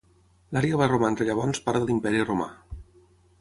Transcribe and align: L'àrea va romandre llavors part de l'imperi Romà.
L'àrea 0.55 0.79
va 0.81 0.87
romandre 0.91 1.27
llavors 1.27 1.61
part 1.67 1.79
de 1.85 1.91
l'imperi 1.91 2.25
Romà. 2.31 2.49